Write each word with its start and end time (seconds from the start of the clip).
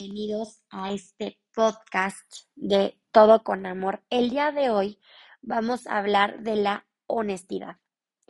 bienvenidos 0.00 0.62
a 0.70 0.92
este 0.92 1.38
podcast 1.54 2.46
de 2.54 2.98
Todo 3.12 3.42
con 3.42 3.66
Amor. 3.66 4.02
El 4.08 4.30
día 4.30 4.50
de 4.50 4.70
hoy 4.70 4.98
vamos 5.42 5.86
a 5.86 5.98
hablar 5.98 6.40
de 6.40 6.56
la 6.56 6.86
honestidad. 7.06 7.76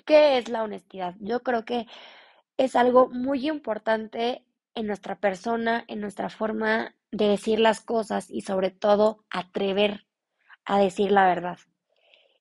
¿Qué 0.04 0.36
es 0.38 0.48
la 0.48 0.64
honestidad? 0.64 1.14
Yo 1.20 1.44
creo 1.44 1.64
que 1.64 1.86
es 2.56 2.74
algo 2.74 3.08
muy 3.10 3.48
importante 3.48 4.44
en 4.74 4.88
nuestra 4.88 5.20
persona, 5.20 5.84
en 5.86 6.00
nuestra 6.00 6.28
forma 6.28 6.96
de 7.12 7.28
decir 7.28 7.60
las 7.60 7.80
cosas 7.80 8.30
y 8.30 8.40
sobre 8.40 8.72
todo 8.72 9.24
atrever 9.30 10.06
a 10.64 10.80
decir 10.80 11.12
la 11.12 11.26
verdad. 11.26 11.58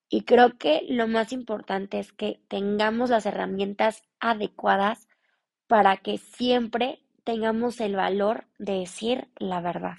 Y 0.09 0.23
creo 0.23 0.57
que 0.57 0.87
lo 0.89 1.07
más 1.07 1.33
importante 1.33 1.99
es 1.99 2.11
que 2.13 2.41
tengamos 2.47 3.11
las 3.11 3.27
herramientas 3.27 4.01
adecuadas 4.19 5.07
para 5.67 5.97
que 5.97 6.17
siempre 6.17 7.03
tengamos 7.29 7.79
el 7.79 7.95
valor 7.95 8.45
de 8.57 8.79
decir 8.79 9.27
la 9.37 9.61
verdad. 9.61 9.97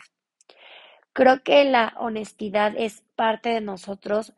Creo 1.12 1.44
que 1.44 1.62
la 1.62 1.94
honestidad 2.00 2.74
es 2.76 3.04
parte 3.14 3.50
de 3.50 3.60
nosotros. 3.60 4.32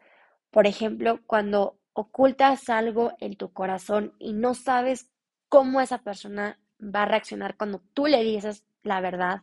Por 0.51 0.67
ejemplo, 0.67 1.21
cuando 1.27 1.79
ocultas 1.95 2.69
algo 2.69 3.15
en 3.19 3.37
tu 3.37 3.51
corazón 3.51 4.13
y 4.19 4.35
no 4.35 4.53
sabes 4.53 5.09
cómo 5.49 5.81
esa 5.81 6.03
persona 6.03 6.59
va 6.83 7.05
a 7.05 7.07
reaccionar 7.07 7.57
cuando 7.57 7.81
tú 7.95 8.09
le 8.09 8.23
dices 8.23 8.63
la 8.83 9.01
verdad, 9.01 9.41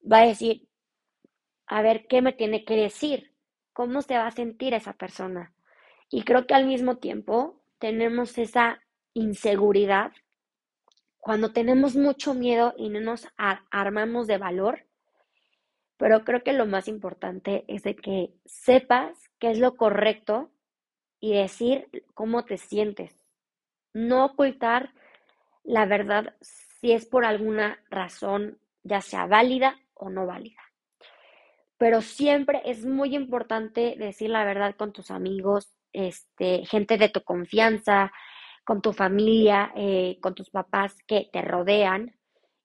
va 0.00 0.18
a 0.18 0.26
decir, 0.26 0.68
a 1.66 1.80
ver, 1.80 2.06
¿qué 2.08 2.20
me 2.20 2.34
tiene 2.34 2.66
que 2.66 2.76
decir? 2.76 3.32
¿Cómo 3.72 4.02
se 4.02 4.18
va 4.18 4.26
a 4.26 4.32
sentir 4.32 4.74
esa 4.74 4.92
persona? 4.92 5.54
Y 6.10 6.24
creo 6.24 6.46
que 6.46 6.52
al 6.52 6.66
mismo 6.66 6.98
tiempo 6.98 7.58
tenemos 7.78 8.36
esa 8.36 8.82
inseguridad 9.14 10.12
cuando 11.30 11.52
tenemos 11.52 11.94
mucho 11.94 12.34
miedo 12.34 12.74
y 12.76 12.88
no 12.88 12.98
nos 12.98 13.28
armamos 13.70 14.26
de 14.26 14.36
valor, 14.36 14.84
pero 15.96 16.24
creo 16.24 16.42
que 16.42 16.52
lo 16.52 16.66
más 16.66 16.88
importante 16.88 17.64
es 17.68 17.84
de 17.84 17.94
que 17.94 18.34
sepas 18.46 19.16
qué 19.38 19.52
es 19.52 19.60
lo 19.60 19.76
correcto 19.76 20.50
y 21.20 21.34
decir 21.34 21.86
cómo 22.14 22.44
te 22.44 22.56
sientes. 22.56 23.14
No 23.94 24.24
ocultar 24.24 24.92
la 25.62 25.86
verdad 25.86 26.34
si 26.40 26.90
es 26.90 27.06
por 27.06 27.24
alguna 27.24 27.78
razón, 27.90 28.58
ya 28.82 29.00
sea 29.00 29.26
válida 29.26 29.78
o 29.94 30.10
no 30.10 30.26
válida. 30.26 30.62
Pero 31.78 32.02
siempre 32.02 32.60
es 32.64 32.84
muy 32.84 33.14
importante 33.14 33.94
decir 33.96 34.30
la 34.30 34.44
verdad 34.44 34.74
con 34.74 34.92
tus 34.92 35.12
amigos, 35.12 35.72
este, 35.92 36.66
gente 36.66 36.98
de 36.98 37.08
tu 37.08 37.22
confianza, 37.22 38.10
con 38.70 38.82
tu 38.82 38.92
familia, 38.92 39.72
eh, 39.74 40.18
con 40.20 40.36
tus 40.36 40.48
papás 40.48 40.96
que 41.08 41.28
te 41.32 41.42
rodean 41.42 42.14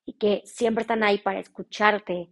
y 0.06 0.14
que 0.20 0.44
siempre 0.46 0.84
están 0.84 1.02
ahí 1.02 1.18
para 1.18 1.40
escucharte. 1.40 2.30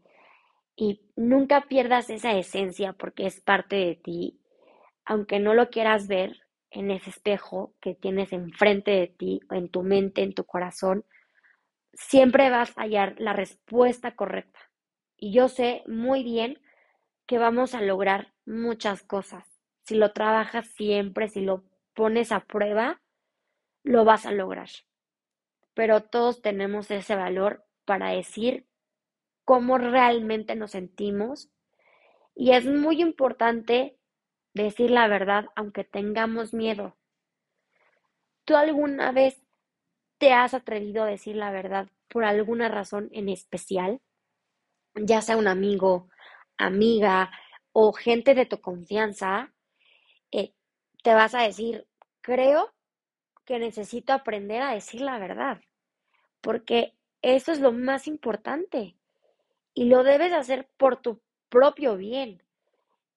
Y 0.75 1.01
nunca 1.15 1.61
pierdas 1.61 2.11
esa 2.11 2.33
esencia 2.33 2.93
porque 2.93 3.25
es 3.25 3.41
parte 3.41 3.77
de 3.77 3.95
ti, 3.95 4.39
aunque 5.05 5.39
no 5.39 5.55
lo 5.55 5.71
quieras 5.71 6.07
ver 6.07 6.41
en 6.69 6.91
ese 6.91 7.09
espejo 7.09 7.73
que 7.81 7.95
tienes 7.95 8.31
enfrente 8.31 8.91
de 8.91 9.07
ti, 9.07 9.39
en 9.49 9.69
tu 9.69 9.81
mente, 9.81 10.21
en 10.21 10.35
tu 10.35 10.43
corazón, 10.43 11.03
siempre 11.93 12.51
vas 12.51 12.77
a 12.77 12.81
hallar 12.81 13.15
la 13.17 13.33
respuesta 13.33 14.15
correcta. 14.15 14.59
Y 15.17 15.33
yo 15.33 15.47
sé 15.47 15.81
muy 15.87 16.23
bien 16.23 16.61
que 17.25 17.39
vamos 17.39 17.73
a 17.73 17.81
lograr 17.81 18.35
muchas 18.45 19.01
cosas. 19.01 19.47
Si 19.81 19.95
lo 19.95 20.13
trabajas 20.13 20.67
siempre, 20.75 21.27
si 21.27 21.41
lo 21.41 21.63
pones 21.95 22.31
a 22.31 22.41
prueba, 22.41 22.99
lo 23.83 24.05
vas 24.05 24.25
a 24.25 24.31
lograr. 24.31 24.69
Pero 25.73 26.01
todos 26.03 26.41
tenemos 26.41 26.89
ese 26.91 27.15
valor 27.15 27.65
para 27.85 28.09
decir 28.09 28.65
cómo 29.45 29.77
realmente 29.77 30.55
nos 30.55 30.71
sentimos 30.71 31.49
y 32.35 32.51
es 32.51 32.65
muy 32.65 33.01
importante 33.01 33.97
decir 34.53 34.91
la 34.91 35.07
verdad 35.07 35.45
aunque 35.55 35.83
tengamos 35.83 36.53
miedo. 36.53 36.95
¿Tú 38.45 38.55
alguna 38.55 39.11
vez 39.11 39.41
te 40.17 40.33
has 40.33 40.53
atrevido 40.53 41.03
a 41.03 41.07
decir 41.07 41.35
la 41.35 41.51
verdad 41.51 41.87
por 42.07 42.25
alguna 42.25 42.69
razón 42.69 43.09
en 43.11 43.29
especial? 43.29 44.01
Ya 44.95 45.21
sea 45.21 45.37
un 45.37 45.47
amigo, 45.47 46.09
amiga 46.57 47.31
o 47.71 47.93
gente 47.93 48.35
de 48.35 48.45
tu 48.45 48.61
confianza, 48.61 49.53
eh, 50.31 50.53
te 51.03 51.13
vas 51.13 51.33
a 51.33 51.41
decir, 51.41 51.87
creo 52.21 52.71
que 53.45 53.59
necesito 53.59 54.13
aprender 54.13 54.61
a 54.61 54.73
decir 54.73 55.01
la 55.01 55.19
verdad, 55.19 55.61
porque 56.41 56.93
eso 57.21 57.51
es 57.51 57.59
lo 57.59 57.71
más 57.71 58.07
importante 58.07 58.95
y 59.73 59.85
lo 59.85 60.03
debes 60.03 60.33
hacer 60.33 60.69
por 60.77 60.97
tu 60.97 61.21
propio 61.49 61.97
bien 61.97 62.43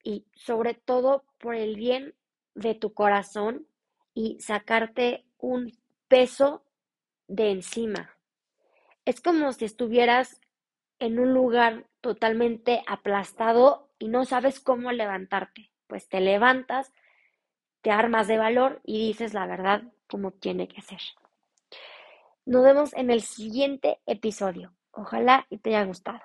y 0.02 0.26
sobre 0.34 0.74
todo 0.74 1.24
por 1.38 1.54
el 1.54 1.76
bien 1.76 2.14
de 2.54 2.74
tu 2.74 2.94
corazón 2.94 3.66
y 4.14 4.38
sacarte 4.40 5.24
un 5.38 5.72
peso 6.08 6.64
de 7.28 7.50
encima. 7.50 8.16
Es 9.04 9.20
como 9.20 9.52
si 9.52 9.64
estuvieras 9.64 10.40
en 10.98 11.18
un 11.18 11.34
lugar 11.34 11.86
totalmente 12.00 12.82
aplastado 12.86 13.90
y 13.98 14.08
no 14.08 14.24
sabes 14.24 14.60
cómo 14.60 14.92
levantarte. 14.92 15.70
Pues 15.86 16.08
te 16.08 16.20
levantas, 16.20 16.92
te 17.82 17.90
armas 17.90 18.26
de 18.26 18.38
valor 18.38 18.80
y 18.84 19.06
dices 19.06 19.34
la 19.34 19.46
verdad 19.46 19.82
como 20.06 20.32
tiene 20.32 20.68
que 20.68 20.80
ser. 20.82 21.00
Nos 22.44 22.62
vemos 22.62 22.92
en 22.94 23.10
el 23.10 23.22
siguiente 23.22 24.00
episodio. 24.06 24.72
Ojalá 24.92 25.46
y 25.50 25.58
te 25.58 25.70
haya 25.70 25.84
gustado. 25.84 26.20